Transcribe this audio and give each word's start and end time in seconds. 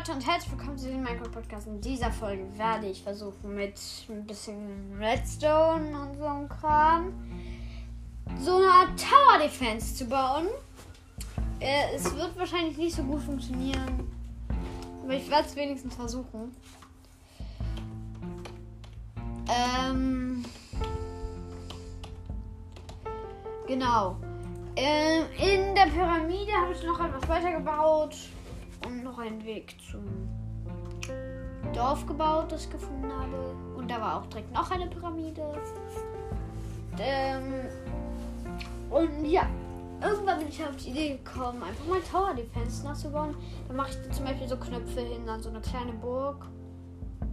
Leute 0.00 0.12
und 0.12 0.26
herzlich 0.26 0.50
willkommen 0.52 0.78
zu 0.78 0.86
diesem 0.86 1.02
Minecraft 1.02 1.30
Podcast. 1.30 1.66
In 1.66 1.78
dieser 1.78 2.10
Folge 2.10 2.46
werde 2.56 2.86
ich 2.86 3.02
versuchen, 3.02 3.54
mit 3.54 3.78
ein 4.08 4.24
bisschen 4.24 4.98
Redstone 4.98 6.00
und 6.00 6.16
so 6.16 6.24
einem 6.24 6.48
Kram 6.48 7.12
so 8.40 8.56
eine 8.56 8.66
Art 8.66 8.88
Tower 8.98 9.42
Defense 9.42 9.94
zu 9.94 10.06
bauen. 10.06 10.46
Äh, 11.58 11.94
es 11.94 12.04
wird 12.16 12.38
wahrscheinlich 12.38 12.78
nicht 12.78 12.96
so 12.96 13.02
gut 13.02 13.20
funktionieren, 13.20 14.10
aber 15.04 15.12
ich 15.12 15.30
werde 15.30 15.46
es 15.46 15.54
wenigstens 15.54 15.94
versuchen. 15.94 16.54
Ähm. 19.48 20.42
Genau. 23.66 24.16
Ähm, 24.76 25.26
in 25.36 25.74
der 25.74 25.90
Pyramide 25.92 26.52
habe 26.52 26.72
ich 26.72 26.82
noch 26.84 27.04
etwas 27.04 27.28
weitergebaut 27.28 28.16
und 28.90 29.04
noch 29.04 29.18
einen 29.18 29.44
Weg 29.44 29.76
zum 29.90 30.04
Dorf 31.72 32.06
gebaut, 32.06 32.50
das 32.50 32.64
ich 32.64 32.70
gefunden 32.70 33.10
habe. 33.12 33.54
Und 33.76 33.90
da 33.90 34.00
war 34.00 34.20
auch 34.20 34.26
direkt 34.26 34.52
noch 34.52 34.70
eine 34.70 34.86
Pyramide. 34.86 35.42
Ähm, 36.98 37.52
und 38.90 39.24
ja, 39.24 39.48
irgendwann 40.02 40.38
bin 40.40 40.48
ich 40.48 40.62
auf 40.62 40.76
die 40.76 40.90
Idee 40.90 41.18
gekommen, 41.18 41.62
einfach 41.62 41.86
mal 41.86 42.00
Tower 42.00 42.34
Defense 42.34 42.84
nachzubauen. 42.84 43.34
Da 43.68 43.74
mache 43.74 43.90
ich 43.90 44.14
zum 44.14 44.24
Beispiel 44.24 44.48
so 44.48 44.56
Knöpfe 44.56 45.00
hin 45.00 45.28
an 45.28 45.40
so 45.40 45.50
eine 45.50 45.60
kleine 45.60 45.92
Burg. 45.92 46.46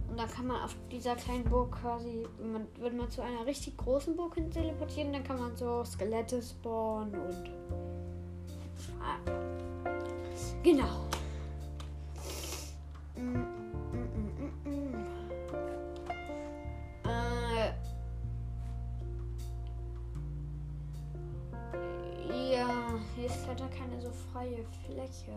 Und 0.08 0.18
dann 0.18 0.28
kann 0.28 0.46
man 0.46 0.62
auf 0.62 0.74
dieser 0.90 1.16
kleinen 1.16 1.44
Burg 1.44 1.80
quasi, 1.80 2.26
man, 2.40 2.66
würde 2.78 2.96
man 2.96 3.10
zu 3.10 3.22
einer 3.22 3.44
richtig 3.46 3.76
großen 3.76 4.16
Burg 4.16 4.34
hin 4.36 4.50
teleportieren, 4.50 5.12
dann 5.12 5.24
kann 5.24 5.38
man 5.38 5.56
so 5.56 5.84
Skelette 5.84 6.40
spawnen 6.42 7.14
und. 7.14 7.50
Ah. 9.00 9.18
Genau. 10.62 11.07
Freie 24.38 24.64
Fläche. 24.86 25.32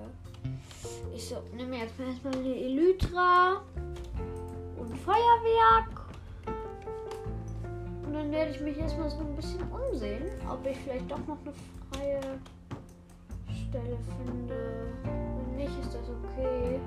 Ich 1.16 1.28
so, 1.28 1.38
nehme 1.56 1.78
jetzt 1.78 1.98
mal 1.98 2.08
erstmal 2.08 2.34
die 2.34 2.66
Elytra 2.66 3.62
und 4.78 4.96
Feuerwerk. 5.00 6.06
Und 8.06 8.14
dann 8.14 8.32
werde 8.32 8.52
ich 8.52 8.62
mich 8.62 8.78
erstmal 8.78 9.10
so 9.10 9.20
ein 9.20 9.36
bisschen 9.36 9.62
umsehen, 9.72 10.26
ob 10.48 10.66
ich 10.66 10.78
vielleicht 10.78 11.10
doch 11.10 11.26
noch 11.26 11.38
eine 11.44 11.54
freie 11.92 12.40
Stelle 13.70 13.98
finde. 14.24 14.94
Wenn 15.04 15.56
nicht, 15.56 15.80
ist 15.80 15.96
das 15.96 16.10
okay. 16.10 16.80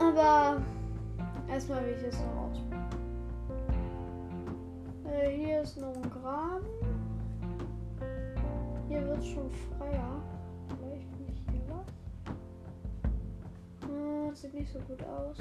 Aber 0.00 0.62
erstmal 1.48 1.84
will 1.84 1.96
ich 1.96 2.08
es 2.08 2.18
noch 2.20 2.50
ausprobieren. 2.50 2.86
Äh, 5.04 5.30
hier 5.30 5.60
ist 5.62 5.76
noch 5.78 5.94
ein 5.94 6.10
Graben. 6.10 6.85
Hier 8.96 9.06
wird 9.08 9.22
schon 9.26 9.50
freier. 9.50 10.22
Vielleicht 10.68 11.10
bin 11.18 11.28
ich 11.28 11.42
hier 11.50 11.60
was. 11.68 11.86
Hm, 13.86 14.30
das 14.30 14.40
sieht 14.40 14.54
nicht 14.54 14.72
so 14.72 14.78
gut 14.78 15.02
aus. 15.04 15.36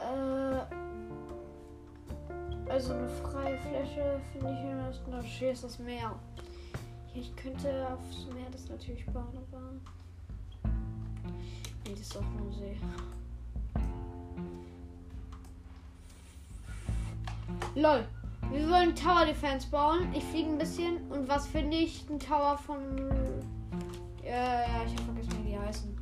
Äh, 0.00 0.60
also 2.68 2.94
eine 2.94 3.08
freie 3.08 3.56
Fläche 3.58 4.20
finde 4.32 4.50
ich 4.50 4.58
am 4.58 4.88
besten. 4.88 5.10
Da 5.12 5.22
hier 5.22 5.52
ist 5.52 5.62
das 5.62 5.78
Meer. 5.78 6.18
Ich 7.14 7.36
könnte 7.36 7.86
aufs 7.92 8.26
Meer 8.34 8.50
das 8.50 8.68
natürlich 8.68 9.06
bauen, 9.06 9.38
aber. 9.52 9.70
Nee, 11.84 11.90
das 11.90 12.00
ist 12.00 12.16
auch 12.16 12.22
nur 12.40 12.52
See. 12.52 12.76
LOL. 17.74 18.06
Wir 18.52 18.68
wollen 18.68 18.94
Tower 18.94 19.24
Defense 19.26 19.68
bauen. 19.68 20.12
Ich 20.14 20.22
fliege 20.24 20.48
ein 20.50 20.58
bisschen. 20.58 20.98
Und 21.10 21.28
was 21.28 21.46
finde 21.46 21.76
ich? 21.76 22.08
Ein 22.08 22.18
Tower 22.18 22.56
von. 22.58 22.78
Ja, 24.22 24.60
ja, 24.62 24.84
ich 24.86 24.92
habe 24.92 25.02
vergessen, 25.12 25.32
wie 25.44 25.50
die 25.50 25.58
heißen. 25.58 25.96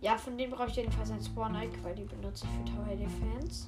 Ja, 0.00 0.16
von 0.16 0.38
denen 0.38 0.52
brauche 0.52 0.68
ich 0.68 0.76
jedenfalls 0.76 1.10
ein 1.10 1.20
Spawn-Egg, 1.22 1.76
weil 1.82 1.94
die 1.94 2.04
benutze 2.04 2.46
ich 2.46 2.70
für 2.70 2.76
Tower 2.76 2.96
Defense. 2.96 3.66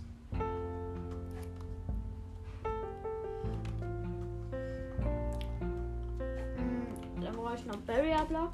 Hm, 6.56 7.20
Dann 7.20 7.34
brauche 7.34 7.54
ich 7.56 7.66
noch 7.66 7.76
Barrier 7.78 8.24
Block. 8.28 8.50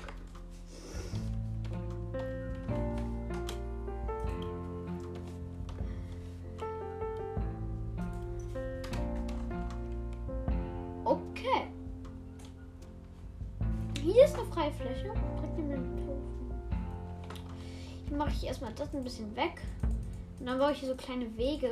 Bisschen 19.06 19.34
weg. 19.36 19.62
Und 20.40 20.46
dann 20.46 20.58
baue 20.58 20.72
ich 20.72 20.78
hier 20.78 20.88
so 20.88 20.96
kleine 20.96 21.34
Wege. 21.36 21.70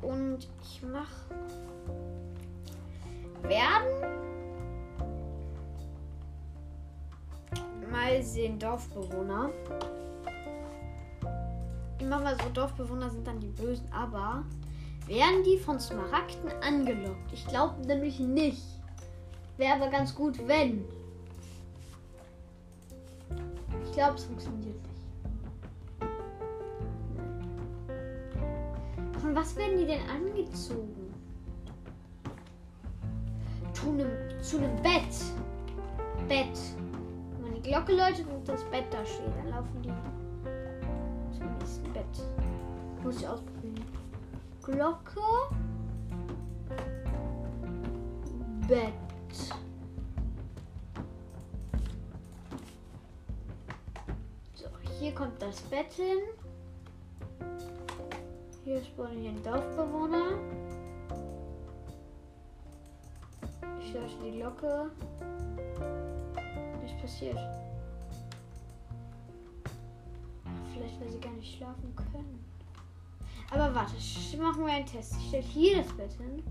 Und 0.00 0.48
ich 0.62 0.82
mache. 0.82 1.26
Werden. 3.42 3.86
Mal 7.90 8.22
sehen, 8.22 8.58
Dorfbewohner. 8.58 9.50
Mache 12.08 12.22
mal 12.22 12.36
so, 12.36 12.48
Dorfbewohner 12.50 13.10
sind 13.10 13.26
dann 13.26 13.40
die 13.40 13.48
Bösen, 13.48 13.90
aber 13.92 14.44
werden 15.08 15.42
die 15.42 15.58
von 15.58 15.80
Smaragden 15.80 16.52
angelockt? 16.62 17.32
Ich 17.32 17.44
glaube 17.46 17.84
nämlich 17.86 18.20
nicht. 18.20 18.62
Wäre 19.56 19.74
aber 19.74 19.88
ganz 19.88 20.14
gut, 20.14 20.38
wenn. 20.46 20.84
Glaube, 23.96 24.16
es 24.16 24.24
funktioniert 24.24 24.76
nicht. 24.82 25.06
Von 29.18 29.34
was 29.34 29.56
werden 29.56 29.78
die 29.78 29.86
denn 29.86 30.02
angezogen? 30.08 31.14
Zu 33.72 33.88
einem, 33.88 34.10
zu 34.42 34.58
einem 34.58 34.76
Bett. 34.82 35.02
Bett. 36.28 36.58
Wenn 37.32 37.42
man 37.42 37.54
die 37.54 37.62
Glocke 37.62 37.96
läutet 37.96 38.26
und 38.28 38.46
das 38.46 38.62
Bett 38.64 38.84
da 38.90 39.04
steht, 39.06 39.34
dann 39.38 39.48
laufen 39.48 39.82
die 39.82 39.92
zum 41.36 41.46
nächsten 41.58 41.90
Bett. 41.92 42.04
Muss 43.02 43.16
ich 43.16 43.26
ausprobieren. 43.26 43.82
Glocke. 44.62 45.20
Bett. 48.68 49.05
Hier 55.06 55.14
kommt 55.14 55.40
das 55.40 55.60
Bett 55.60 55.92
hin. 55.92 56.18
Hier 58.64 58.82
spawnen 58.82 59.20
hier 59.20 59.30
ein 59.30 59.40
Dorfbewohner. 59.40 60.32
Ich 63.80 63.92
lösche 63.92 64.16
die 64.24 64.32
Glocke. 64.32 64.90
Nichts 66.82 67.00
passiert. 67.00 67.38
Ach, 70.44 70.74
vielleicht, 70.74 71.00
weil 71.00 71.08
sie 71.08 71.20
gar 71.20 71.34
nicht 71.34 71.56
schlafen 71.56 71.94
können. 71.94 72.44
Aber 73.52 73.72
warte, 73.76 73.94
machen 74.38 74.66
wir 74.66 74.72
einen 74.72 74.86
Test. 74.86 75.14
Ich 75.20 75.28
stelle 75.28 75.44
hier 75.44 75.84
das 75.84 75.92
Bett 75.92 76.10
hin. 76.14 76.42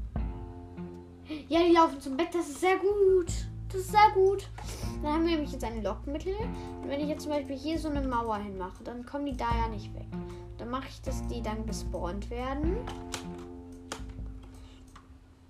Ja, 1.49 1.59
die 1.59 1.73
laufen 1.73 1.99
zum 1.99 2.15
Bett. 2.15 2.33
Das 2.33 2.47
ist 2.47 2.61
sehr 2.61 2.77
gut. 2.77 3.33
Das 3.67 3.81
ist 3.81 3.91
sehr 3.91 4.11
gut. 4.13 4.47
Dann 5.05 5.13
haben 5.13 5.25
wir 5.27 5.33
nämlich 5.33 5.51
jetzt 5.51 5.63
ein 5.63 5.83
Lockmittel. 5.83 6.33
Und 6.81 6.89
wenn 6.89 6.99
ich 6.99 7.07
jetzt 7.07 7.21
zum 7.21 7.31
Beispiel 7.31 7.55
hier 7.55 7.77
so 7.77 7.89
eine 7.89 8.01
Mauer 8.01 8.37
hinmache, 8.37 8.83
dann 8.83 9.05
kommen 9.05 9.27
die 9.27 9.37
da 9.37 9.45
ja 9.55 9.67
nicht 9.67 9.93
weg. 9.93 10.07
Dann 10.57 10.71
mache 10.71 10.87
ich, 10.89 10.99
dass 11.03 11.27
die 11.27 11.43
dann 11.43 11.63
gespawnt 11.67 12.31
werden. 12.31 12.77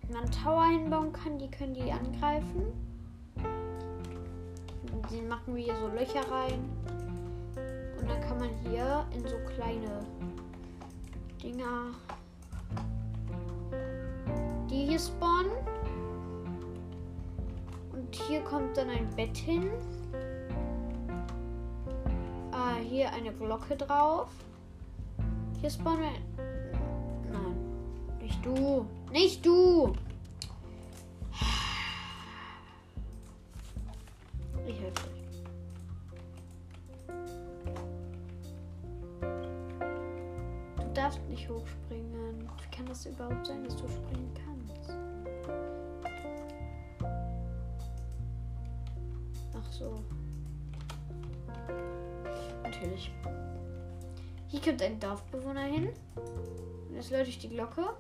Wenn 0.02 0.18
man 0.18 0.30
Tower 0.30 0.66
hinbauen 0.66 1.14
kann, 1.14 1.40
die 1.40 1.50
können 1.50 1.74
die 1.74 1.90
angreifen. 1.90 2.74
Und 4.92 5.10
Den 5.10 5.30
machen 5.30 5.56
wir 5.56 5.64
hier 5.64 5.76
so 5.78 5.88
Löcher 5.88 6.30
rein. 6.30 6.70
Und 7.98 8.10
dann 8.10 8.20
kann 8.20 8.38
man 8.38 8.50
hier 8.70 9.06
in 9.16 9.22
so 9.26 9.38
kleine 9.56 10.06
Dinger. 11.42 11.92
Die 14.70 14.86
hier 14.86 15.00
spawnen. 15.00 15.75
Hier 18.28 18.42
kommt 18.42 18.78
dann 18.78 18.90
ein 18.90 19.10
Bett 19.16 19.38
hin. 19.38 19.70
Ah, 22.52 22.76
hier 22.82 23.12
eine 23.14 23.32
Glocke 23.32 23.76
drauf. 23.76 24.30
Hier 25.62 25.70
spawnen 25.70 26.02
wir 26.02 26.36
Du. 28.46 28.86
Nicht 29.12 29.44
du. 29.44 29.92
Ich 34.68 34.80
helfe 34.80 35.08
euch. 35.10 35.44
Du 40.78 40.94
darfst 40.94 41.20
nicht 41.28 41.50
hochspringen. 41.50 42.48
Wie 42.62 42.76
kann 42.76 42.86
das 42.86 43.08
überhaupt 43.08 43.48
sein, 43.48 43.64
dass 43.64 43.76
du 43.78 43.88
springen 43.88 44.32
kannst? 44.46 44.92
So. 49.78 50.00
Natürlich. 52.64 53.12
Hier 54.48 54.62
kommt 54.62 54.82
ein 54.82 55.00
Dorfbewohner 55.00 55.64
hin. 55.64 55.90
Jetzt 56.94 57.12
läute 57.12 57.30
ich 57.30 57.40
die 57.40 57.50
Glocke. 57.50 57.94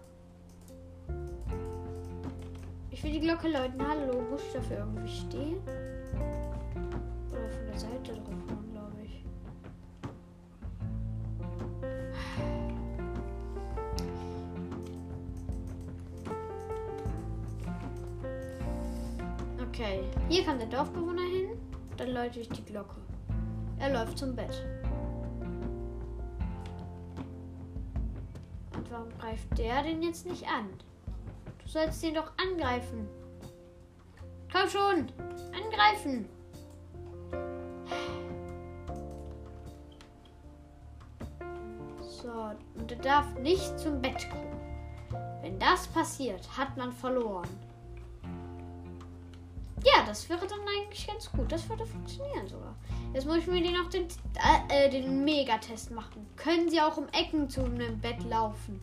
Ich 2.91 3.03
will 3.03 3.11
die 3.11 3.19
Glocke 3.19 3.49
läuten. 3.49 3.85
Hallo, 3.85 4.21
muss 4.21 4.41
ich 4.47 4.53
dafür 4.53 4.77
irgendwie 4.77 5.11
stehen? 5.11 5.57
Läute 22.25 22.39
ich 22.39 22.49
die 22.49 22.65
Glocke. 22.65 22.95
Er 23.77 23.93
läuft 23.93 24.17
zum 24.17 24.35
Bett. 24.35 24.65
Und 28.75 28.91
warum 28.91 29.09
greift 29.19 29.55
der 29.59 29.83
den 29.83 30.01
jetzt 30.01 30.25
nicht 30.25 30.43
an? 30.47 30.67
Du 31.61 31.69
sollst 31.69 32.01
den 32.01 32.15
doch 32.15 32.31
angreifen. 32.37 33.07
Komm 34.51 34.67
schon, 34.67 35.07
angreifen. 35.53 36.27
So, 42.01 42.31
und 42.79 42.91
er 42.91 42.97
darf 42.97 43.35
nicht 43.35 43.77
zum 43.77 44.01
Bett 44.01 44.27
kommen. 44.31 44.59
Wenn 45.43 45.59
das 45.59 45.87
passiert, 45.89 46.57
hat 46.57 46.75
man 46.75 46.91
verloren. 46.91 47.64
Das 50.05 50.29
wäre 50.29 50.45
dann 50.47 50.59
eigentlich 50.59 51.07
ganz 51.07 51.31
gut. 51.31 51.51
Das 51.51 51.67
würde 51.69 51.85
funktionieren 51.85 52.47
sogar. 52.47 52.75
Jetzt 53.13 53.25
muss 53.25 53.37
ich 53.37 53.47
mir 53.47 53.61
noch 53.71 53.89
den, 53.89 54.07
äh, 54.69 54.85
äh, 54.85 54.89
den 54.89 55.23
Megatest 55.23 55.91
machen. 55.91 56.27
Können 56.35 56.69
sie 56.69 56.81
auch 56.81 56.97
um 56.97 57.07
Ecken 57.09 57.49
zu 57.49 57.63
einem 57.63 57.99
Bett 57.99 58.23
laufen? 58.29 58.81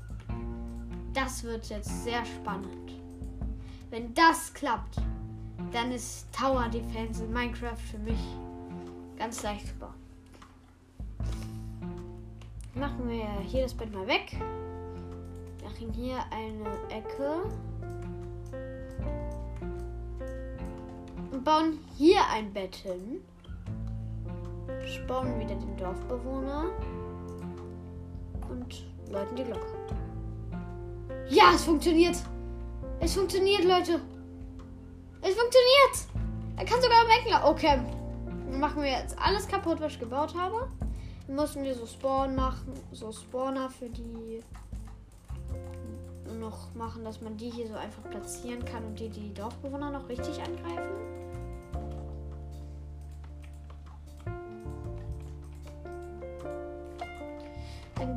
Das 1.12 1.44
wird 1.44 1.68
jetzt 1.68 2.04
sehr 2.04 2.24
spannend. 2.24 2.92
Wenn 3.90 4.14
das 4.14 4.52
klappt, 4.54 4.96
dann 5.72 5.92
ist 5.92 6.26
Tower 6.32 6.68
Defense 6.68 7.22
in 7.22 7.32
Minecraft 7.32 7.76
für 7.76 7.98
mich 7.98 8.20
ganz 9.18 9.42
leicht 9.42 9.68
super. 9.68 9.94
Machen 12.74 13.08
wir 13.08 13.26
hier 13.46 13.64
das 13.64 13.74
Bett 13.74 13.92
mal 13.92 14.06
weg. 14.06 14.36
Machen 15.62 15.92
hier 15.92 16.18
eine 16.30 16.70
Ecke. 16.88 17.42
Bauen 21.44 21.78
hier 21.96 22.20
ein 22.30 22.52
Bett 22.52 22.76
hin. 22.76 23.20
Spawnen 24.86 25.40
wieder 25.40 25.54
den 25.54 25.76
Dorfbewohner. 25.76 26.70
Und 28.48 28.84
läuten 29.10 29.36
die 29.36 29.44
Glocke. 29.44 29.66
Ja, 31.28 31.52
es 31.54 31.64
funktioniert. 31.64 32.16
Es 33.00 33.14
funktioniert, 33.14 33.64
Leute. 33.64 34.00
Es 35.20 35.34
funktioniert. 35.34 36.06
Er 36.56 36.64
kann 36.64 36.80
sogar 36.80 37.04
weglaufen. 37.06 37.48
Okay. 37.48 37.80
Dann 38.50 38.60
machen 38.60 38.82
wir 38.82 38.90
jetzt 38.90 39.18
alles 39.18 39.48
kaputt, 39.48 39.80
was 39.80 39.92
ich 39.92 40.00
gebaut 40.00 40.34
habe. 40.36 40.68
Dann 41.26 41.36
mussten 41.36 41.62
wir 41.64 41.74
so 41.74 41.86
Spawn 41.86 42.34
machen. 42.34 42.74
So 42.92 43.10
Spawner 43.10 43.70
für 43.70 43.88
die 43.88 44.40
noch 46.38 46.74
machen, 46.74 47.04
dass 47.04 47.20
man 47.20 47.36
die 47.36 47.50
hier 47.50 47.68
so 47.68 47.74
einfach 47.74 48.02
platzieren 48.10 48.64
kann 48.64 48.84
und 48.84 48.98
die 48.98 49.08
die 49.08 49.32
Dorfbewohner 49.34 49.90
noch 49.90 50.08
richtig 50.08 50.40
angreifen. 50.42 51.21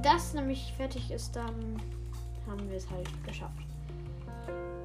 Das 0.06 0.36
nämlich 0.36 0.72
fertig 0.78 1.10
ist, 1.10 1.36
dann 1.36 1.82
haben 2.48 2.70
wir 2.70 2.78
es 2.78 2.88
halt 2.92 3.10
geschafft. 3.26 3.66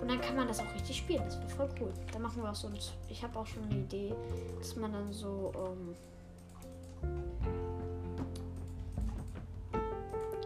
Und 0.01 0.09
dann 0.11 0.19
kann 0.21 0.35
man 0.35 0.49
das 0.49 0.61
auch 0.61 0.75
richtig 0.75 0.97
spielen. 0.97 1.23
Das 1.27 1.39
wird 1.39 1.53
voll 1.53 1.69
cool. 1.79 1.93
Dann 2.13 2.23
machen 2.23 2.43
wir 2.43 2.51
auch 2.51 2.55
so 2.55 2.69
ein. 2.69 2.75
Ich 3.11 3.23
habe 3.23 3.39
auch 3.39 3.47
schon 3.47 3.63
eine 3.65 3.81
Idee, 3.81 4.15
dass 4.59 4.75
man 4.77 4.93
dann 4.93 5.13
so. 5.13 5.53
Ähm, 5.55 5.95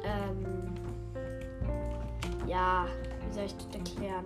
ähm, 0.02 0.74
ja, 2.48 2.86
wie 3.28 3.32
soll 3.32 3.44
ich 3.44 3.54
das 3.56 3.66
erklären? 3.76 4.24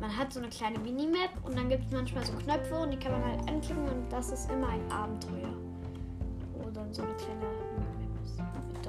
Man 0.00 0.16
hat 0.16 0.32
so 0.32 0.38
eine 0.38 0.48
kleine 0.48 0.78
Minimap 0.78 1.30
und 1.42 1.58
dann 1.58 1.68
gibt 1.68 1.86
es 1.86 1.90
manchmal 1.90 2.24
so 2.24 2.32
Knöpfe 2.34 2.76
und 2.76 2.92
die 2.92 2.98
kann 2.98 3.10
man 3.10 3.24
halt 3.24 3.48
anklicken 3.48 3.88
und 3.88 4.08
das 4.12 4.30
ist 4.30 4.48
immer 4.48 4.68
ein 4.68 4.92
Abenteuer. 4.92 5.52
Dann 6.72 6.94
so 6.94 7.02
eine 7.02 7.14
kleine 7.14 7.57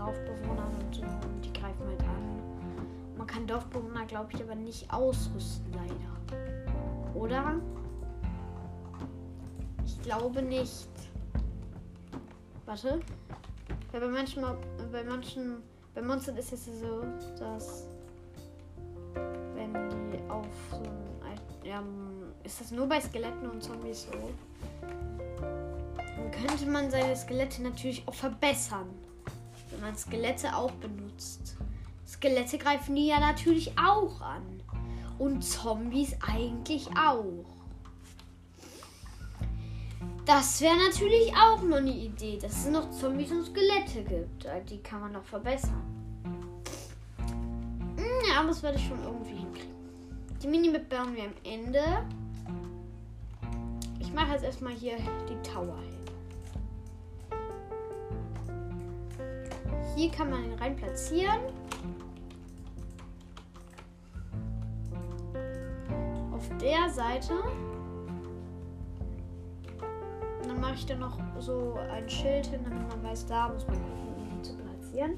Dorfbewohnern 0.10 0.74
und 0.74 0.96
so 0.96 1.02
und 1.04 1.46
die 1.46 1.54
greifen 1.54 1.86
halt 1.86 2.02
an. 2.02 3.16
Man 3.16 3.28
kann 3.28 3.46
Dorfbewohner, 3.46 4.06
glaube 4.06 4.32
ich, 4.34 4.42
aber 4.42 4.56
nicht 4.56 4.92
ausrüsten, 4.92 5.72
leider. 5.72 7.14
Oder? 7.14 7.56
Ich 9.86 10.02
glaube 10.02 10.42
nicht. 10.42 10.90
Warte. 12.66 13.02
Ja, 13.94 14.00
bei 14.00 14.08
manchen, 14.08 14.44
bei 14.92 15.04
manchen, 15.04 15.58
bei 15.94 16.02
Monstern 16.02 16.38
ist 16.38 16.54
es 16.54 16.66
so, 16.66 17.04
dass 17.40 17.86
wenn 19.54 19.74
die 20.12 20.32
auf 20.32 20.48
so 20.72 20.78
ein, 20.78 21.40
ja, 21.64 21.84
ist 22.44 22.62
das 22.62 22.72
nur 22.72 22.88
bei 22.88 23.00
Skeletten 23.00 23.48
und 23.48 23.62
Zombies 23.62 24.08
so, 24.12 24.32
dann 25.62 26.32
könnte 26.32 26.66
man 26.66 26.90
seine 26.90 27.16
Skelette 27.16 27.62
natürlich 27.62 28.08
auch 28.08 28.14
verbessern, 28.14 28.88
wenn 29.80 29.92
man 29.92 29.98
Skelette 29.98 30.54
auch 30.56 30.72
benutzt. 30.72 31.56
Skelette 32.06 32.58
greifen 32.58 32.96
die 32.96 33.08
ja 33.08 33.20
natürlich 33.20 33.72
auch 33.78 34.20
an. 34.20 34.62
Und 35.18 35.42
Zombies 35.42 36.16
eigentlich 36.22 36.88
auch. 36.98 37.46
Das 40.26 40.62
wäre 40.62 40.76
natürlich 40.78 41.34
auch 41.34 41.62
noch 41.64 41.78
eine 41.78 41.92
Idee, 41.92 42.38
dass 42.38 42.66
es 42.66 42.70
noch 42.70 42.90
Zombies 42.92 43.32
und 43.32 43.46
Skelette 43.46 44.04
gibt. 44.04 44.48
Die 44.70 44.78
kann 44.80 45.02
man 45.02 45.14
noch 45.14 45.24
verbessern. 45.24 45.84
Ja, 48.28 48.40
aber 48.40 48.50
das 48.50 48.62
werde 48.64 48.78
ich 48.78 48.88
schon 48.88 49.02
irgendwie 49.04 49.36
hinkriegen. 49.36 49.76
Die 50.42 50.48
Minimap 50.48 50.90
bauen 50.90 51.16
wir 51.16 51.24
am 51.24 51.34
Ende. 51.44 51.82
Ich 54.00 54.14
mache 54.14 54.34
jetzt 54.34 54.44
erstmal 54.44 54.74
hier 54.74 54.98
die 54.98 55.50
Tower 55.50 55.78
hin. 55.82 55.99
Hier 60.00 60.12
kann 60.12 60.30
man 60.30 60.46
ihn 60.46 60.54
rein 60.54 60.78
platzieren. 60.78 61.42
Auf 66.32 66.50
der 66.58 66.90
Seite. 66.90 67.34
Und 70.42 70.48
dann 70.48 70.62
mache 70.62 70.76
ich 70.76 70.86
dann 70.86 71.00
noch 71.00 71.20
so 71.40 71.78
ein 71.92 72.08
Schild 72.08 72.46
hin, 72.46 72.62
damit 72.64 72.88
man 72.88 73.04
weiß, 73.04 73.26
da 73.26 73.50
muss 73.50 73.68
man 73.68 73.76
gucken, 73.76 74.38
ihn 74.38 74.42
zu 74.42 74.56
platzieren. 74.56 75.18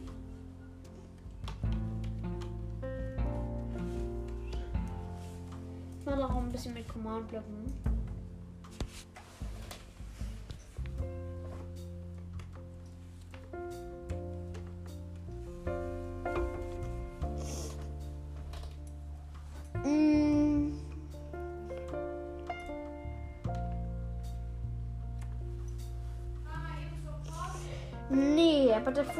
Ich 5.99 6.05
mache 6.07 6.25
auch 6.25 6.37
ein 6.37 6.51
bisschen 6.51 6.73
mit 6.73 6.87
Command-Blöcken. 6.87 7.90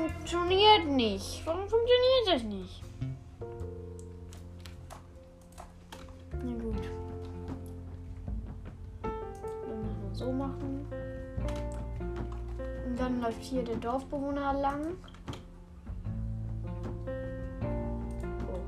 Funktioniert 0.02 0.88
nicht. 0.88 1.42
Warum 1.46 1.68
funktioniert 1.68 2.28
das 2.28 2.44
nicht? 2.44 2.84
Na 6.44 6.54
gut. 6.54 6.90
Dann 9.04 9.82
müssen 9.82 10.02
wir 10.02 10.16
so 10.16 10.32
machen. 10.32 10.88
Und 12.86 13.00
dann 13.00 13.22
läuft 13.22 13.44
hier 13.44 13.64
der 13.64 13.76
Dorfbewohner 13.76 14.54
lang. 14.54 14.98
Oh, 18.52 18.60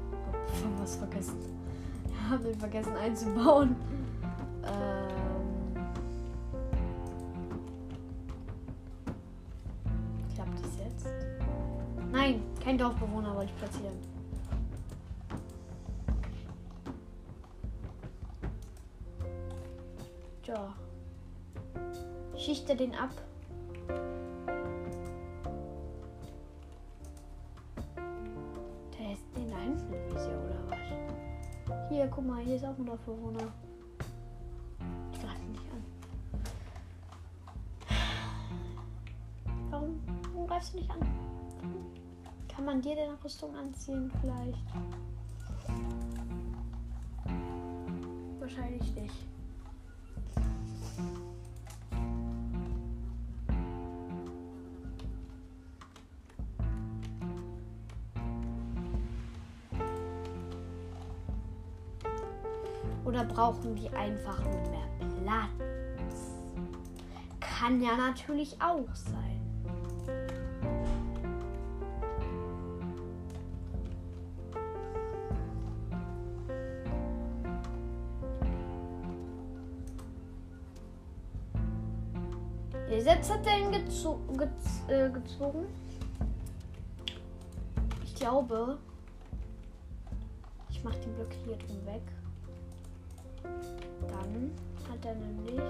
was 0.79 0.95
vergessen. 0.97 1.39
Haben 2.29 2.43
den 2.43 2.59
vergessen 2.59 2.95
einzubauen. 2.95 3.75
Hier, 31.93 32.07
guck 32.07 32.25
mal, 32.25 32.43
hier 32.43 32.55
ist 32.55 32.65
auch 32.65 32.75
ein 32.75 32.87
Dorfbewohner. 32.87 33.53
Ich 35.11 35.21
greife 35.21 35.43
ihn 35.43 35.51
nicht 35.51 35.65
an. 35.71 35.83
Warum, 39.69 40.01
warum 40.33 40.47
greifst 40.47 40.73
du 40.73 40.77
nicht 40.79 40.89
an? 40.89 40.97
Kann 42.47 42.65
man 42.65 42.81
dir 42.81 42.95
denn 42.95 43.11
Rüstung 43.23 43.55
anziehen, 43.55 44.11
vielleicht? 44.21 44.65
Wahrscheinlich 48.39 48.95
nicht. 48.95 49.32
Brauchen 63.33 63.75
die 63.75 63.89
einfach 63.89 64.39
nur 64.43 64.61
mehr 64.69 64.87
Platz? 65.23 66.37
Kann 67.39 67.81
ja 67.81 67.95
natürlich 67.95 68.55
auch 68.61 68.93
sein. 68.93 69.33
Setz 83.03 83.29
hat 83.29 83.45
er 83.45 83.59
ihn 83.59 83.71
gezo 83.71 84.17
gez 84.37 84.87
äh, 84.87 85.09
gezogen? 85.09 85.65
Ich 88.01 88.15
glaube, 88.15 88.77
ich 90.69 90.81
mache 90.85 90.99
den 90.99 91.13
Block 91.15 91.33
hier 91.43 91.57
drum 91.57 91.85
weg. 91.85 92.22
Dann 94.33 94.51
hat 94.89 95.05
er 95.05 95.15
nämlich 95.15 95.61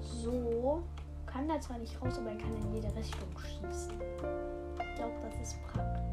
so, 0.00 0.82
kann 1.26 1.48
er 1.50 1.60
zwar 1.60 1.78
nicht 1.78 2.00
raus, 2.00 2.18
aber 2.18 2.30
er 2.30 2.36
kann 2.36 2.56
in 2.56 2.74
jede 2.74 2.94
Richtung 2.94 3.28
schießen. 3.38 3.92
Ich 4.78 4.94
glaube, 4.96 5.14
das 5.22 5.48
ist 5.48 5.62
praktisch. 5.64 6.12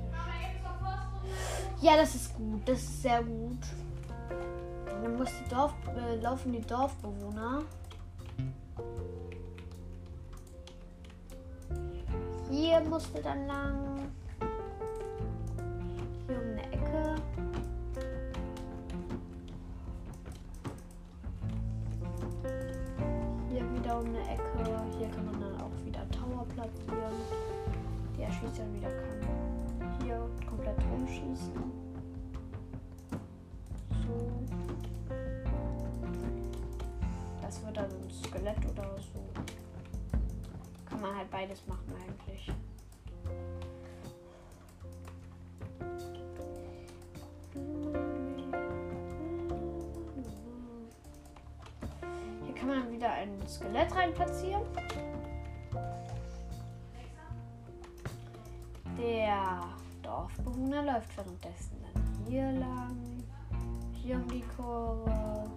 Ja, 1.82 1.96
das 1.96 2.16
ist 2.16 2.36
gut. 2.36 2.68
Das 2.68 2.80
ist 2.80 3.01
sehr 3.01 3.24
gut. 3.24 3.60
Dann 4.86 5.16
muss 5.16 5.30
die 5.30 5.50
Dorf, 5.50 5.74
äh, 5.96 6.16
laufen 6.20 6.51
die 6.51 6.62
Dorfbewohner. 6.62 7.62
Hier 12.50 12.82
musste 12.82 13.22
dann 13.22 13.48
lang. 13.48 13.88
Eine 24.00 24.22
Ecke. 24.22 24.41
Hier 24.98 25.10
kann 25.10 25.25
man 25.25 25.41
dann 25.41 25.62
auch 25.62 25.86
wieder 25.86 26.10
Tower 26.10 26.46
platzieren. 26.56 27.13
Die 28.18 28.22
er 28.22 28.32
schießt 28.32 28.60
dann 28.60 28.74
wieder 28.74 28.88
kann. 28.89 30.01
Hier 30.03 30.29
komplett 30.48 30.77
rumschießen. 30.89 31.53
So. 33.91 34.32
Das 37.41 37.65
wird 37.65 37.75
dann 37.75 37.86
ein 37.86 38.10
Skelett 38.10 38.65
oder 38.72 38.96
so. 39.00 39.20
Kann 40.86 41.01
man 41.01 41.18
halt 41.18 41.29
beides 41.29 41.68
machen 41.68 41.94
eigentlich. 41.94 42.51
Skelett 53.50 53.96
rein 53.96 54.13
platzieren. 54.13 54.62
Der 58.96 59.62
Dorfbewohner 60.03 60.84
läuft 60.84 61.18
währenddessen 61.18 61.82
dann 61.82 62.27
hier 62.27 62.51
lang, 62.51 62.96
hier 63.94 64.18
um 64.18 64.27
die 64.27 64.44
Kurve. 64.56 65.50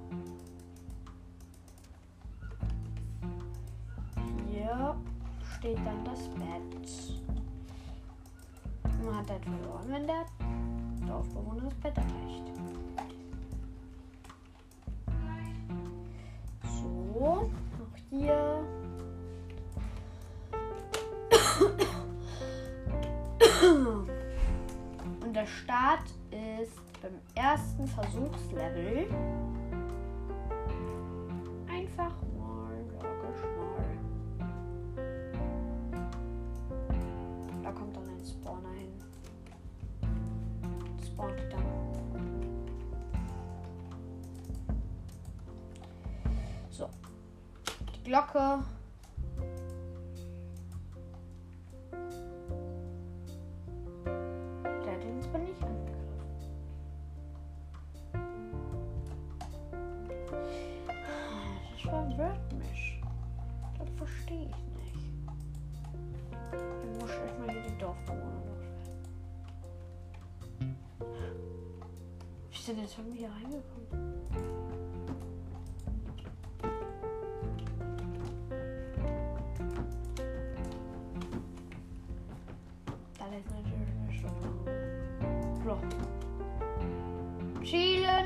Hier 4.48 4.96
steht 5.58 5.78
dann 5.84 6.02
das 6.04 6.28
Bett. 6.30 7.20
Man 9.04 9.16
hat 9.16 9.30
halt 9.30 9.44
verloren, 9.44 9.86
wenn 9.88 10.06
der 10.06 10.24
Dorfbewohner 11.06 11.64
das 11.64 11.74
Bett 11.74 11.98
erreicht. 11.98 12.52
So, 16.62 17.50
hier. 18.12 18.64
Und 25.22 25.34
der 25.34 25.46
Start 25.46 26.04
ist 26.30 27.00
beim 27.00 27.18
ersten 27.34 27.86
Versuchslevel 27.86 29.06
einfach 31.70 32.12
Glocke. 48.04 48.64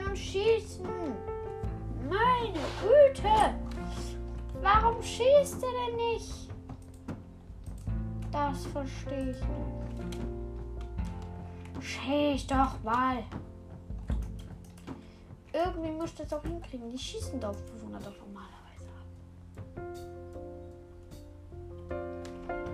Und 0.06 0.16
schießen. 0.16 0.86
Meine 2.08 2.60
Güte. 2.80 3.54
Warum 4.62 5.02
schießt 5.02 5.62
er 5.62 5.70
denn 5.70 5.96
nicht? 5.96 6.50
Das 8.30 8.66
verstehe 8.66 9.30
ich 9.30 9.40
nicht. 9.40 9.76
Schieß 11.80 12.46
doch 12.46 12.82
mal. 12.82 13.24
Irgendwie 15.52 15.90
muss 15.90 16.14
das 16.14 16.32
auch 16.32 16.42
hinkriegen. 16.42 16.90
Die 16.90 16.98
schießen 16.98 17.40
Dorfbewohner 17.40 17.98
doch 17.98 18.16
normalerweise 18.18 18.90
ab. 18.98 19.06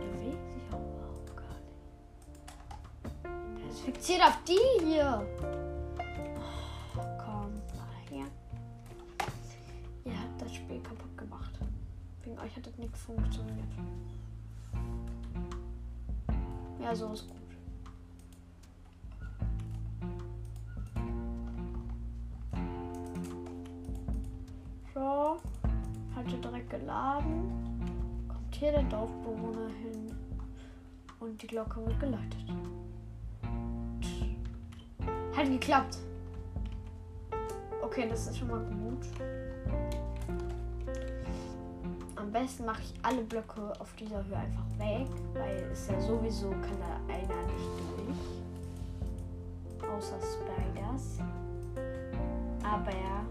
Bewegt 0.00 0.52
sich 0.52 0.64
auch 0.72 0.86
überhaupt 0.96 1.36
gar 1.36 1.56
nicht. 3.54 3.70
Ist 3.70 3.80
fixiert 3.80 4.22
auf 4.22 4.38
die 4.46 4.84
hier. 4.84 5.26
funktioniert. 13.06 13.66
Ja, 16.80 16.94
so 16.94 17.12
ist 17.12 17.28
gut. 17.28 17.36
So. 24.94 25.36
Hatte 26.14 26.36
direkt 26.36 26.70
geladen. 26.70 28.26
Kommt 28.28 28.54
hier 28.54 28.72
der 28.72 28.82
Dorfbewohner 28.84 29.68
hin. 29.68 30.12
Und 31.20 31.40
die 31.40 31.46
Glocke 31.46 31.84
wird 31.86 32.00
geleitet. 32.00 32.44
Hat 35.36 35.46
geklappt. 35.46 35.98
Okay, 37.82 38.08
das 38.08 38.26
ist 38.26 38.38
schon 38.38 38.48
mal 38.48 38.60
gut. 38.60 39.41
Am 42.34 42.40
besten 42.40 42.64
mache 42.64 42.80
ich 42.80 42.94
alle 43.02 43.20
Blöcke 43.24 43.78
auf 43.78 43.92
dieser 43.94 44.24
Höhe 44.24 44.36
einfach 44.38 44.64
weg, 44.78 45.06
weil 45.34 45.68
es 45.70 45.86
ja 45.86 46.00
sowieso 46.00 46.48
kann 46.48 46.78
da 46.80 46.96
einer 47.12 47.42
nicht 47.42 47.68
durch. 47.98 48.16
Außer 49.90 50.16
Spiders. 50.16 51.18
Aber 52.64 52.90
ja. 52.90 53.26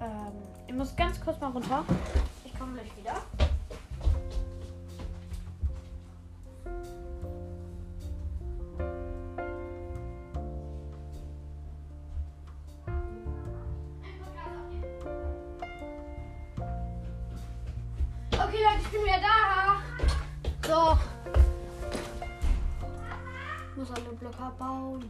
Ähm, 0.00 0.32
ich 0.66 0.74
muss 0.74 0.96
ganz 0.96 1.20
kurz 1.20 1.40
mal 1.40 1.52
runter. 1.52 1.84
Ich 2.44 2.58
komme 2.58 2.72
gleich 2.72 2.96
wieder. 2.96 3.14
Blöcke 24.26 24.42
abbauen. 24.42 25.04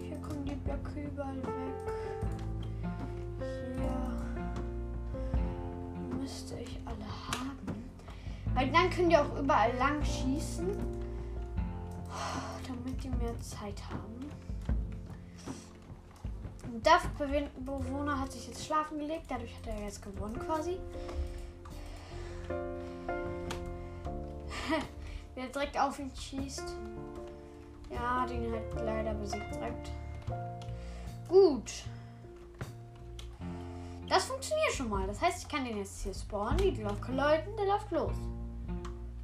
Hier 0.00 0.16
kommen 0.16 0.44
die 0.44 0.54
Blöcke 0.54 1.04
überall 1.04 1.36
weg. 1.36 1.44
Hier 3.38 4.26
müsste 6.18 6.56
ich 6.56 6.80
alle 6.84 6.96
haben. 6.96 7.84
Weil 8.54 8.72
dann 8.72 8.90
können 8.90 9.10
die 9.10 9.16
auch 9.16 9.38
überall 9.38 9.72
lang 9.76 10.04
schießen. 10.04 11.05
Damit 12.66 13.02
die 13.02 13.08
mehr 13.08 13.40
Zeit 13.40 13.82
haben. 13.90 14.30
Der 16.84 17.00
Bewohner 17.60 18.20
hat 18.20 18.32
sich 18.32 18.48
jetzt 18.48 18.66
schlafen 18.66 18.98
gelegt. 18.98 19.24
Dadurch 19.28 19.56
hat 19.56 19.66
er 19.66 19.84
jetzt 19.84 20.02
gewonnen 20.02 20.38
quasi. 20.38 20.78
Wer 25.34 25.46
direkt 25.48 25.78
auf 25.78 25.98
ihn 25.98 26.10
schießt. 26.14 26.74
Ja, 27.90 28.26
den 28.26 28.52
hat 28.52 28.84
leider 28.84 29.14
besiegt 29.14 29.54
direkt. 29.54 29.90
Gut. 31.28 31.72
Das 34.08 34.26
funktioniert 34.26 34.72
schon 34.72 34.88
mal. 34.88 35.06
Das 35.06 35.20
heißt, 35.20 35.42
ich 35.42 35.48
kann 35.48 35.64
den 35.64 35.78
jetzt 35.78 36.02
hier 36.02 36.14
spawnen, 36.14 36.58
die 36.58 36.74
Glocke 36.74 37.12
läuten, 37.12 37.56
der 37.56 37.66
läuft 37.66 37.90
los. 37.90 38.14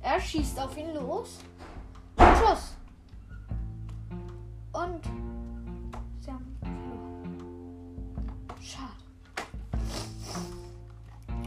Er 0.01 0.21
schießt 0.21 0.59
auf 0.59 0.77
ihn 0.77 0.93
los. 0.95 1.38
Und 4.83 5.05
sie 6.21 6.33
haben 6.33 6.57
verloren. 6.61 7.37
Schade. 8.61 8.90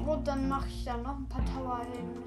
Und 0.06 0.26
dann 0.26 0.48
mache 0.48 0.68
ich 0.68 0.86
da 0.86 0.96
noch 0.98 1.18
ein 1.18 1.28
paar 1.28 1.44
Tower 1.46 1.82
hin. 1.92 2.24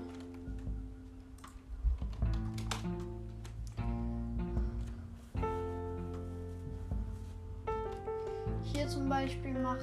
Hier 8.64 8.86
zum 8.88 9.08
Beispiel 9.08 9.54
mache 9.54 9.78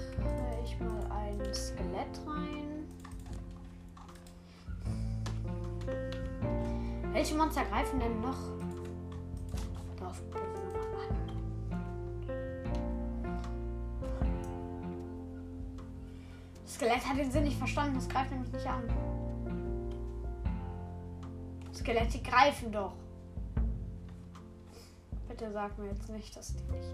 ich 0.63 0.79
mal 0.79 0.99
ein 1.09 1.53
Skelett 1.53 2.21
rein. 2.27 2.85
Welche 7.13 7.35
Monster 7.35 7.63
greifen 7.65 7.99
denn 7.99 8.21
noch 8.21 8.54
Skelett 16.75 17.07
hat 17.07 17.17
den 17.17 17.31
Sinn 17.31 17.45
nicht 17.45 17.57
verstanden, 17.57 17.95
das 17.95 18.09
greift 18.09 18.31
nämlich 18.31 18.51
nicht 18.51 18.67
an. 18.67 18.83
Skelette 21.73 22.19
greifen 22.19 22.69
doch. 22.69 22.91
Bitte 25.29 25.49
sag 25.53 25.77
mir 25.77 25.88
jetzt 25.88 26.09
nicht, 26.09 26.35
dass 26.35 26.53
die 26.53 26.63
nicht. 26.63 26.89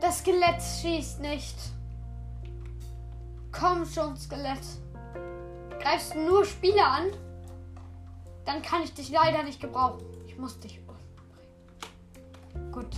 Das 0.00 0.18
Skelett 0.20 0.62
schießt 0.62 1.20
nicht. 1.22 1.56
Komm 3.50 3.84
schon, 3.84 4.16
Skelett. 4.16 4.60
Greifst 5.80 6.14
du 6.14 6.20
nur 6.20 6.44
Spieler 6.44 6.86
an? 6.86 7.25
Dann 8.46 8.62
kann 8.62 8.82
ich 8.82 8.94
dich 8.94 9.10
leider 9.10 9.42
nicht 9.42 9.60
gebrauchen. 9.60 10.06
Ich 10.26 10.38
muss 10.38 10.58
dich 10.60 10.78
umbringen. 10.78 12.72
Gut. 12.72 12.96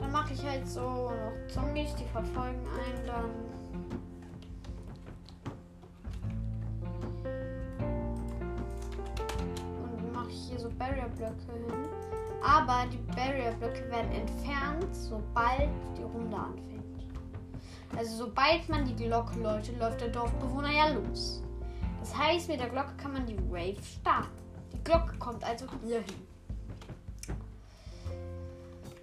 Dann 0.00 0.10
mache 0.10 0.34
ich 0.34 0.44
halt 0.44 0.68
so 0.68 0.80
noch 0.80 1.46
Zombies, 1.48 1.94
die 1.94 2.04
verfolgen 2.06 2.66
einen 2.66 3.06
dann. 3.06 3.30
Und 9.84 10.12
mache 10.12 10.30
ich 10.30 10.48
hier 10.48 10.58
so 10.58 10.68
Barrier-Blöcke 10.70 11.52
hin. 11.52 11.88
Aber 12.44 12.86
die 12.90 12.98
Barrier-Blöcke 13.14 13.88
werden 13.88 14.10
entfernt, 14.10 14.92
sobald 14.92 15.70
die 15.96 16.02
Runde 16.02 16.36
anfängt. 16.36 16.72
Also 17.96 18.24
sobald 18.24 18.68
man 18.68 18.84
die 18.84 18.96
Glocke 18.96 19.38
läutet, 19.38 19.78
läuft 19.78 20.00
der 20.00 20.08
Dorfbewohner 20.08 20.72
ja 20.72 20.88
los. 20.88 21.42
Das 22.02 22.16
heißt, 22.16 22.48
mit 22.48 22.58
der 22.58 22.68
Glocke 22.68 22.94
kann 23.00 23.12
man 23.12 23.26
die 23.26 23.38
Wave 23.48 23.80
starten. 23.80 24.36
Die 24.72 24.82
Glocke 24.82 25.16
kommt 25.18 25.44
also 25.44 25.66
hier 25.84 26.00
hin. 26.00 26.26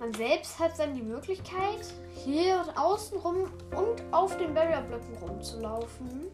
Man 0.02 0.14
selbst 0.14 0.60
hat 0.60 0.78
dann 0.78 0.94
die 0.96 1.02
Möglichkeit, 1.02 1.94
hier 2.26 2.66
außen 2.76 3.18
rum 3.20 3.50
und 3.72 4.04
auf 4.12 4.38
den 4.38 4.54
Barrier-Blöcken 4.54 5.16
rumzulaufen. 5.16 6.26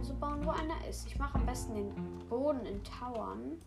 Tower 0.00 0.02
dahin 0.02 0.04
zu 0.04 0.14
bauen, 0.14 0.44
wo 0.44 0.50
einer 0.50 0.88
ist. 0.88 1.06
Ich 1.06 1.18
mache 1.18 1.34
am 1.36 1.46
besten 1.46 1.74
den 1.74 2.28
Boden 2.28 2.64
in 2.66 2.82
Towern. 2.84 3.58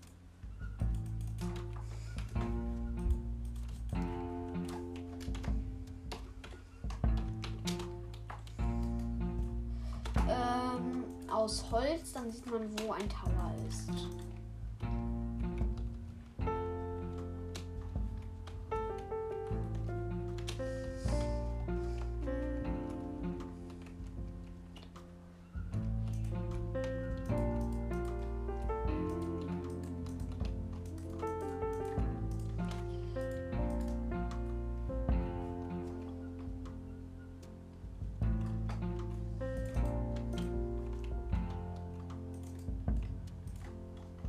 Ähm, 10.28 11.04
aus 11.32 11.66
Holz, 11.72 12.14
dann 12.14 12.32
sieht 12.32 12.46
man, 12.50 12.70
wo 12.80 12.92
ein 12.92 13.10
Tower 13.10 13.54
ist. 13.68 13.90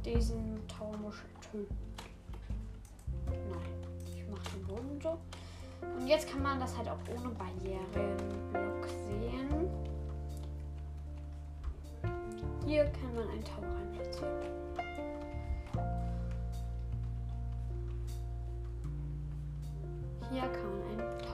diesen 0.04 0.60
Taumuschel 0.68 1.28
töten. 1.50 1.76
Nein, 3.26 3.60
ich 4.06 4.28
mache 4.28 4.50
den 4.56 4.66
Boden 4.66 5.00
so. 5.02 5.18
Und 5.98 6.06
jetzt 6.06 6.28
kann 6.28 6.42
man 6.42 6.60
das 6.60 6.76
halt 6.76 6.88
auch 6.88 6.98
ohne 7.16 7.30
Barrierenblock 7.30 8.86
sehen. 8.86 9.68
Hier 12.66 12.84
kann 12.84 13.14
man 13.14 13.28
einen 13.28 13.44
Tau 13.44 13.60
reinplatzieren. 13.60 14.32
Hier 20.30 20.42
kann 20.42 20.70
man 20.70 20.82
einen 20.90 21.18
Tau 21.18 21.33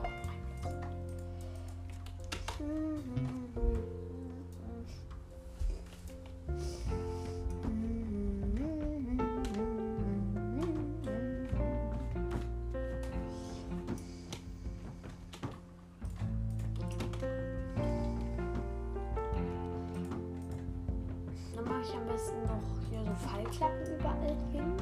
Fallklappen 23.21 23.95
überall 23.99 24.37
hin. 24.53 24.77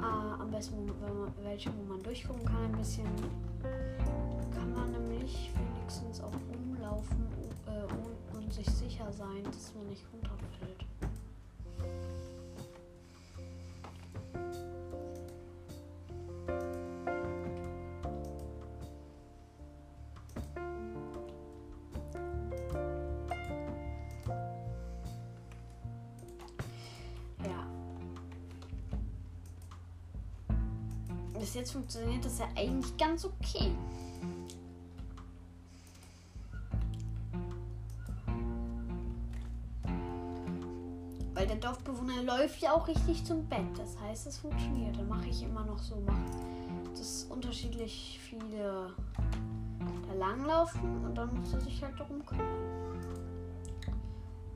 Ah, 0.00 0.36
am 0.40 0.50
besten 0.50 0.86
man, 0.86 1.32
welche, 1.42 1.70
wo 1.76 1.82
man 1.92 2.02
durchgucken 2.02 2.44
kann 2.44 2.64
ein 2.64 2.72
bisschen. 2.72 3.06
Kann 4.54 4.72
man 4.74 4.90
nämlich 4.92 5.50
wenigstens 5.56 6.20
auch 6.20 6.32
rumlaufen 6.52 7.28
äh, 7.66 7.82
und, 7.92 8.38
und 8.38 8.52
sich 8.52 8.66
sicher 8.66 9.10
sein, 9.12 9.42
dass 9.44 9.74
man 9.74 9.86
nicht 9.88 10.04
runterfällt. 10.12 10.25
Bis 31.46 31.54
jetzt 31.54 31.70
funktioniert 31.70 32.24
das 32.24 32.40
ja 32.40 32.48
eigentlich 32.56 32.96
ganz 32.96 33.24
okay. 33.24 33.70
Weil 41.34 41.46
der 41.46 41.54
Dorfbewohner 41.54 42.24
läuft 42.24 42.60
ja 42.62 42.72
auch 42.72 42.88
richtig 42.88 43.24
zum 43.24 43.46
Bett. 43.46 43.60
Das 43.76 43.96
heißt, 43.96 44.26
es 44.26 44.38
funktioniert. 44.38 44.98
Dann 44.98 45.08
mache 45.08 45.28
ich 45.28 45.40
immer 45.44 45.64
noch 45.64 45.78
so, 45.78 45.94
mache 46.00 46.18
dass 46.98 47.28
unterschiedlich 47.30 48.18
viele 48.28 48.92
da 50.08 50.14
langlaufen 50.14 51.04
und 51.04 51.14
dann 51.14 51.32
muss 51.32 51.52
er 51.52 51.60
sich 51.60 51.80
halt 51.80 51.94
darum 51.96 52.26
kümmern. 52.26 52.44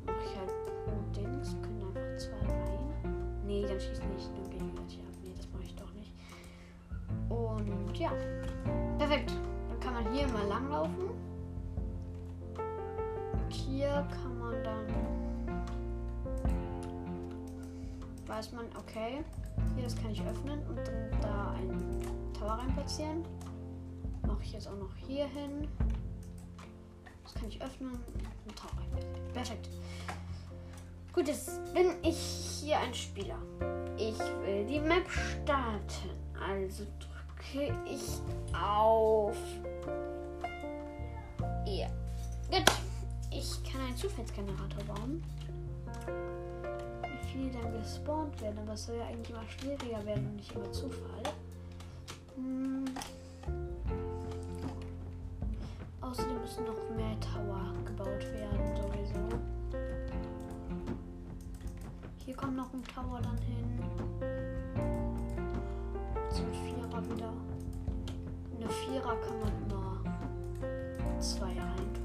Mache 0.05 0.17
ich 0.25 0.37
halt 0.37 0.51
pro 0.85 1.21
Dings, 1.21 1.55
können 1.63 1.85
einfach 1.85 2.19
zwei 2.19 2.53
rein. 2.53 3.45
Nee, 3.47 3.63
dann 3.63 3.79
schießt 3.79 4.03
nicht 4.07 4.37
nur 4.37 4.50
man 10.03 10.13
hier 10.13 10.27
mal 10.29 10.47
langlaufen. 10.47 11.11
Und 13.33 13.53
hier 13.53 14.07
kann 14.11 14.39
man 14.39 14.65
dann 14.65 14.87
weiß 18.27 18.53
man, 18.53 18.67
okay, 18.79 19.25
hier 19.75 19.85
das 19.85 19.97
kann 19.97 20.13
ich 20.13 20.23
öffnen 20.23 20.61
und 20.69 20.77
dann 20.77 21.21
da 21.21 21.51
einen 21.51 22.01
Tower 22.33 22.53
rein 22.53 22.73
platzieren. 22.75 23.25
Mache 24.25 24.43
ich 24.43 24.53
jetzt 24.53 24.69
auch 24.69 24.77
noch 24.77 24.95
hier 25.07 25.27
hin. 25.27 25.67
Das 27.25 27.35
kann 27.35 27.49
ich 27.49 27.61
öffnen 27.61 27.91
und 27.91 28.57
Tower 28.57 28.71
rein. 28.95 29.33
Perfekt. 29.35 29.69
Gut, 31.13 31.27
jetzt 31.27 31.75
bin 31.75 31.91
ich 32.03 32.17
hier 32.63 32.79
ein 32.79 32.95
Spieler. 32.95 33.39
Ich 33.97 34.19
will 34.19 34.65
die 34.65 34.79
Map 34.79 35.11
starten. 35.11 36.11
Also 36.41 36.85
ich 37.87 38.21
auf. 38.55 39.37
Ja. 41.67 41.89
Gut. 42.51 42.65
Ich 43.33 43.63
kann 43.63 43.81
einen 43.83 43.97
Zufallsgenerator 43.97 44.85
bauen 44.85 45.23
wie 47.33 47.49
viele 47.49 47.51
dann 47.51 47.73
gespawnt 47.73 48.41
werden, 48.41 48.59
aber 48.59 48.73
es 48.75 48.87
soll 48.87 48.97
ja 48.97 49.07
eigentlich 49.07 49.31
immer 49.31 49.47
schwieriger 49.49 50.05
werden 50.05 50.27
und 50.27 50.37
nicht 50.37 50.53
immer 50.55 50.71
Zufall. 50.73 51.23
Hm. 52.37 52.85
Außerdem 56.01 56.41
müssen 56.41 56.65
noch 56.65 56.97
mehr 56.97 57.19
Tower 57.21 57.73
gebaut 57.85 58.25
werden, 58.33 58.77
sowieso. 58.77 59.21
Hier 62.25 62.35
kommt 62.35 62.57
noch 62.57 62.73
ein 62.73 62.83
Tower 62.85 63.21
dann 63.23 63.39
hin. 63.39 63.81
Ein 66.37 66.55
Vierer 66.55 67.05
wieder. 67.11 67.33
Eine 68.57 68.69
Vierer 68.69 69.17
kann 69.17 69.41
man 69.41 69.53
immer 69.65 71.21
zwei 71.21 71.47
reintun. 71.47 72.01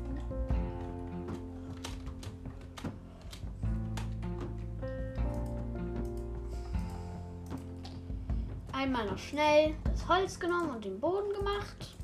einmal 8.86 9.06
noch 9.08 9.18
schnell 9.18 9.74
das 9.84 10.08
Holz 10.08 10.40
genommen 10.40 10.70
und 10.70 10.86
den 10.86 11.00
Boden 11.00 11.34
gemacht. 11.34 11.96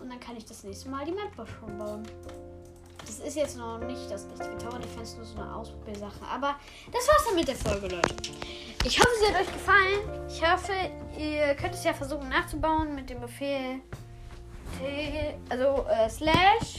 Und 0.00 0.10
dann 0.10 0.20
kann 0.20 0.36
ich 0.36 0.44
das 0.44 0.62
nächste 0.64 0.88
Mal 0.90 1.06
die 1.06 1.12
Map 1.12 1.32
schon 1.48 1.78
bauen. 1.78 2.02
Das 2.98 3.18
ist 3.20 3.36
jetzt 3.36 3.56
noch 3.56 3.78
nicht 3.78 4.10
das 4.10 4.26
richtige 4.26 4.58
Tower 4.58 4.78
Defense, 4.78 5.16
nur 5.16 5.24
so 5.24 5.40
eine 5.40 5.54
Ausprobiersache. 5.54 6.24
Aber 6.30 6.56
das 6.92 7.08
war's 7.08 7.24
dann 7.26 7.34
mit 7.34 7.48
der 7.48 7.56
Folge, 7.56 7.88
Leute. 7.88 8.39
Ich 8.82 8.98
hoffe, 8.98 9.10
sie 9.20 9.32
hat 9.32 9.42
euch 9.42 9.52
gefallen. 9.52 10.26
Ich 10.26 10.42
hoffe, 10.42 10.72
ihr 11.18 11.54
könnt 11.54 11.74
es 11.74 11.84
ja 11.84 11.92
versuchen 11.92 12.30
nachzubauen 12.30 12.94
mit 12.94 13.10
dem 13.10 13.20
Befehl 13.20 13.80
T, 14.78 15.34
also 15.50 15.86
äh, 15.86 16.08
slash 16.08 16.78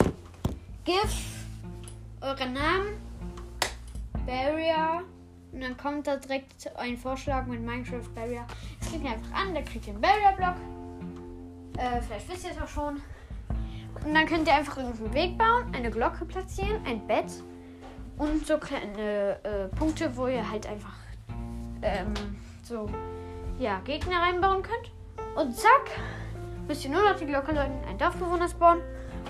gif 0.84 1.46
euren 2.22 2.54
Namen 2.54 3.00
Barrier 4.26 5.04
und 5.52 5.62
dann 5.62 5.78
kommt 5.78 6.08
da 6.08 6.16
direkt 6.16 6.76
ein 6.76 6.98
Vorschlag 6.98 7.46
mit 7.46 7.62
Minecraft 7.62 8.10
Barrier. 8.16 8.48
Klickt 8.88 9.06
einfach 9.06 9.34
an, 9.34 9.54
da 9.54 9.62
kriegt 9.62 9.86
ihr 9.86 9.94
einen 9.94 10.02
Barrier-Block. 10.02 10.56
Äh, 11.78 12.02
vielleicht 12.02 12.30
wisst 12.30 12.46
ihr 12.46 12.52
es 12.52 12.62
auch 12.62 12.68
schon. 12.68 13.02
Und 14.04 14.14
dann 14.14 14.26
könnt 14.26 14.48
ihr 14.48 14.56
einfach 14.56 14.78
irgendeinen 14.78 15.14
Weg 15.14 15.38
bauen, 15.38 15.72
eine 15.76 15.92
Glocke 15.92 16.26
platzieren, 16.26 16.84
ein 16.84 17.06
Bett 17.06 17.32
und 18.18 18.48
so 18.48 18.58
kleine 18.58 19.38
äh, 19.44 19.68
Punkte, 19.76 20.16
wo 20.18 20.28
ihr 20.28 20.50
halt 20.50 20.66
einfach 20.66 21.01
ähm, 21.82 22.14
so 22.64 22.90
ja, 23.60 23.80
Gegner 23.84 24.22
reinbauen 24.22 24.64
könnt. 24.64 24.92
Und 25.36 25.56
zack, 25.56 25.92
müsst 26.68 26.84
ihr 26.86 26.92
nur 26.92 27.04
noch 27.04 27.16
die 27.16 27.26
Glocke 27.26 27.52
läuten, 27.52 27.84
ein 27.88 27.98
Dorfbewohner 27.98 28.48
spawnen 28.48 28.84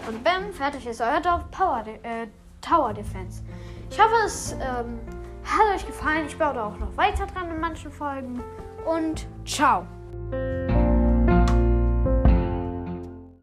und 0.08 0.24
bam, 0.24 0.52
fertig 0.54 0.88
ist 0.88 1.02
euer 1.02 1.22
Dorf 1.22 1.50
Power, 1.52 1.84
äh, 2.04 2.28
Tower 2.62 2.94
Defense. 2.94 3.44
Ich 3.90 4.00
hoffe, 4.00 4.16
es 4.26 4.54
ähm, 4.54 5.00
hat 5.44 5.76
euch 5.76 5.86
gefallen. 5.86 6.26
Ich 6.28 6.38
baue 6.38 6.54
da 6.54 6.66
auch 6.68 6.78
noch 6.78 6.96
weiter 6.98 7.26
dran 7.26 7.50
in 7.50 7.60
manchen 7.60 7.92
Folgen. 7.92 8.42
Und 8.86 9.28
ciao. 9.46 9.86